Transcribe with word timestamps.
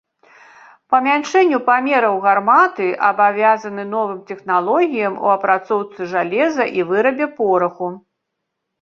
Памяншэнню 0.93 1.59
памераў 1.67 2.15
гарматы 2.23 2.87
абавязаны 3.11 3.87
новым 3.93 4.19
тэхналогіям 4.33 5.13
у 5.23 5.27
апрацоўцы 5.37 6.13
жалеза 6.19 6.63
і 6.81 6.91
вырабе 6.93 7.25
пораху. 7.41 7.97